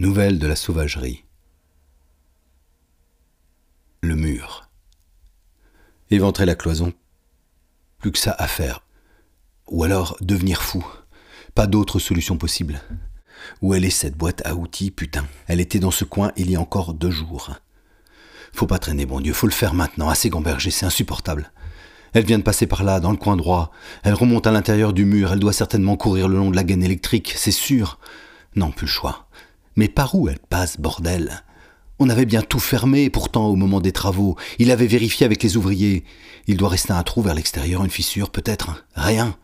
[0.00, 1.26] Nouvelle de la sauvagerie.
[4.00, 4.70] Le mur.
[6.10, 6.94] Éventrer la cloison.
[7.98, 8.82] Plus que ça à faire.
[9.68, 10.82] Ou alors devenir fou.
[11.54, 12.80] Pas d'autre solution possible.
[13.60, 16.56] Où elle est cette boîte à outils, putain Elle était dans ce coin il y
[16.56, 17.50] a encore deux jours.
[18.54, 21.52] Faut pas traîner, bon Dieu, faut le faire maintenant, assez gamberger, c'est insupportable.
[22.14, 23.70] Elle vient de passer par là, dans le coin droit.
[24.02, 26.82] Elle remonte à l'intérieur du mur, elle doit certainement courir le long de la gaine
[26.82, 27.98] électrique, c'est sûr.
[28.56, 29.28] Non, plus le choix.
[29.76, 31.42] Mais par où elle passe, bordel?
[31.98, 34.36] On avait bien tout fermé, pourtant, au moment des travaux.
[34.58, 36.04] Il avait vérifié avec les ouvriers.
[36.46, 38.86] Il doit rester un trou vers l'extérieur, une fissure, peut-être.
[38.94, 39.36] Rien.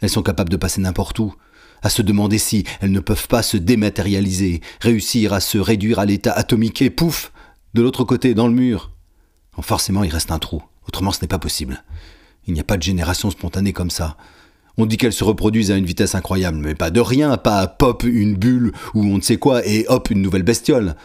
[0.00, 1.34] Elles sont capables de passer n'importe où.
[1.82, 6.04] À se demander si elles ne peuvent pas se dématérialiser, réussir à se réduire à
[6.04, 7.32] l'état atomique et pouf,
[7.74, 8.90] de l'autre côté, dans le mur.
[9.62, 10.62] forcément, il reste un trou.
[10.88, 11.84] Autrement, ce n'est pas possible.
[12.46, 14.16] Il n'y a pas de génération spontanée comme ça.
[14.82, 18.02] On dit qu'elles se reproduisent à une vitesse incroyable, mais pas de rien, pas pop
[18.02, 20.96] une bulle ou on ne sait quoi et hop une nouvelle bestiole.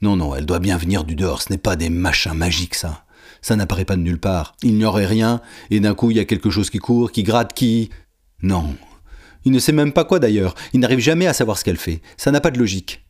[0.00, 3.04] Non, non, elle doit bien venir du dehors, ce n'est pas des machins magiques ça.
[3.42, 4.54] Ça n'apparaît pas de nulle part.
[4.62, 7.22] Il n'y aurait rien, et d'un coup il y a quelque chose qui court, qui
[7.22, 7.90] gratte, qui...
[8.42, 8.74] Non.
[9.44, 12.00] Il ne sait même pas quoi d'ailleurs, il n'arrive jamais à savoir ce qu'elle fait,
[12.16, 13.04] ça n'a pas de logique.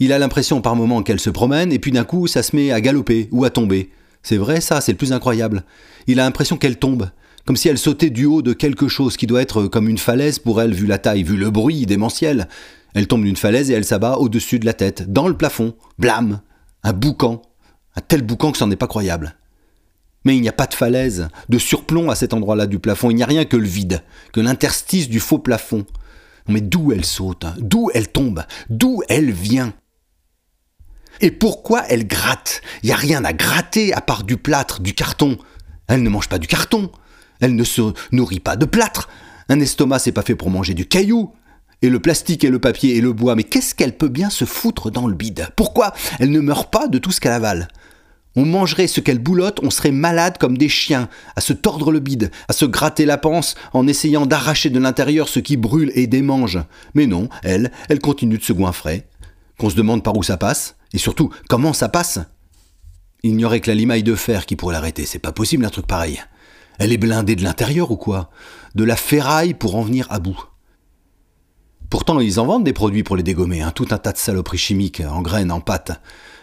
[0.00, 2.72] Il a l'impression par moments qu'elle se promène, et puis d'un coup ça se met
[2.72, 3.88] à galoper ou à tomber.
[4.22, 5.64] C'est vrai ça, c'est le plus incroyable.
[6.08, 7.08] Il a l'impression qu'elle tombe,
[7.46, 10.40] comme si elle sautait du haut de quelque chose qui doit être comme une falaise
[10.40, 12.48] pour elle vu la taille, vu le bruit démentiel.
[12.94, 15.74] Elle tombe d'une falaise et elle s'abat au-dessus de la tête, dans le plafond.
[15.98, 16.40] Blam
[16.82, 17.42] Un boucan.
[17.94, 19.36] Un tel boucan que c'en est pas croyable.
[20.24, 23.14] Mais il n'y a pas de falaise, de surplomb à cet endroit-là du plafond, il
[23.14, 24.02] n'y a rien que le vide,
[24.32, 25.86] que l'interstice du faux plafond.
[26.48, 27.54] Mais d'où elle saute, hein?
[27.58, 29.72] D'où elle tombe, d'où elle vient?
[31.20, 32.60] Et pourquoi elle gratte?
[32.82, 35.38] Il n'y a rien à gratter à part du plâtre, du carton.
[35.86, 36.90] Elle ne mange pas du carton,
[37.40, 39.08] elle ne se nourrit pas de plâtre.
[39.48, 41.32] Un estomac, c'est pas fait pour manger du caillou.
[41.82, 44.46] Et le plastique et le papier et le bois, mais qu'est-ce qu'elle peut bien se
[44.46, 45.48] foutre dans le bide?
[45.56, 47.68] Pourquoi elle ne meurt pas de tout ce qu'elle avale?
[48.34, 52.00] On mangerait ce qu'elle boulotte, on serait malade comme des chiens, à se tordre le
[52.00, 56.06] bide, à se gratter la panse en essayant d'arracher de l'intérieur ce qui brûle et
[56.06, 56.58] démange.
[56.94, 59.06] Mais non, elle, elle continue de se goinfrer.
[59.58, 62.20] Qu'on se demande par où ça passe, et surtout comment ça passe?
[63.22, 65.70] Il n'y aurait que la limaille de fer qui pourrait l'arrêter, c'est pas possible un
[65.70, 66.22] truc pareil.
[66.78, 68.30] Elle est blindée de l'intérieur ou quoi?
[68.74, 70.38] De la ferraille pour en venir à bout.
[71.88, 74.58] Pourtant, ils en vendent des produits pour les dégommer, hein, tout un tas de saloperies
[74.58, 75.92] chimiques, en graines, en pâte.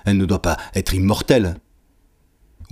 [0.05, 1.57] Elle ne doit pas être immortelle.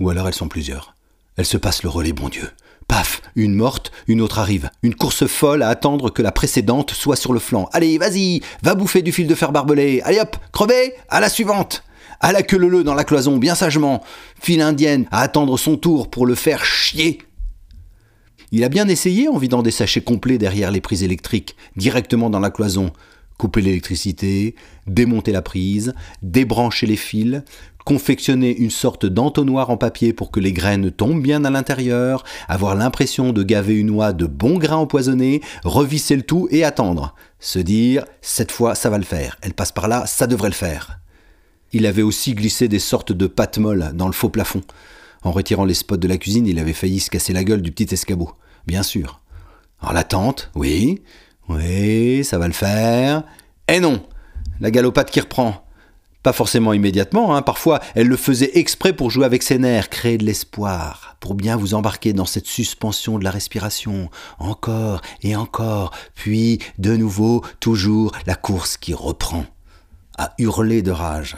[0.00, 0.94] Ou alors elles sont plusieurs.
[1.36, 2.48] Elles se passent le relais, bon Dieu.
[2.88, 4.70] Paf, une morte, une autre arrive.
[4.82, 7.68] Une course folle à attendre que la précédente soit sur le flanc.
[7.72, 10.00] Allez, vas-y, va bouffer du fil de fer barbelé.
[10.04, 11.84] Allez hop, crevez, à la suivante.
[12.20, 14.02] À la queue leu dans la cloison, bien sagement.
[14.40, 17.18] File indienne à attendre son tour pour le faire chier
[18.52, 22.38] il a bien essayé en vidant des sachets complets derrière les prises électriques, directement dans
[22.38, 22.92] la cloison.
[23.38, 24.54] Couper l'électricité,
[24.86, 27.42] démonter la prise, débrancher les fils,
[27.86, 32.74] confectionner une sorte d'entonnoir en papier pour que les graines tombent bien à l'intérieur, avoir
[32.74, 37.14] l'impression de gaver une oie de bons grains empoisonnés, revisser le tout et attendre.
[37.40, 40.54] Se dire, cette fois ça va le faire, elle passe par là, ça devrait le
[40.54, 41.00] faire.
[41.72, 44.60] Il avait aussi glissé des sortes de pâtes molles dans le faux plafond.
[45.22, 47.72] En retirant les spots de la cuisine, il avait failli se casser la gueule du
[47.72, 48.32] petit escabeau.
[48.66, 49.20] Bien sûr.
[49.80, 51.02] Alors la tente, oui,
[51.48, 53.24] oui, ça va le faire.
[53.68, 54.06] Et non,
[54.60, 55.66] la galopade qui reprend.
[56.22, 57.42] Pas forcément immédiatement, hein.
[57.42, 61.56] parfois elle le faisait exprès pour jouer avec ses nerfs, créer de l'espoir, pour bien
[61.56, 64.08] vous embarquer dans cette suspension de la respiration,
[64.38, 69.46] encore et encore, puis de nouveau, toujours la course qui reprend,
[70.16, 71.36] à hurler de rage.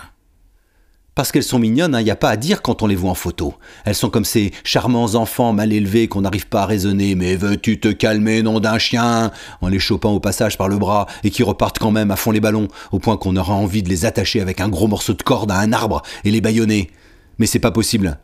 [1.15, 3.15] Parce qu'elles sont mignonnes, il hein, a pas à dire quand on les voit en
[3.15, 3.55] photo.
[3.85, 7.15] Elles sont comme ces charmants enfants mal élevés qu'on n'arrive pas à raisonner.
[7.15, 9.31] Mais veux-tu te calmer, nom d'un chien?
[9.61, 12.33] En les chopant au passage par le bras et qui repartent quand même à fond
[12.33, 15.23] les ballons, au point qu'on aura envie de les attacher avec un gros morceau de
[15.23, 16.91] corde à un arbre et les bâillonner.
[17.39, 18.19] Mais c'est pas possible.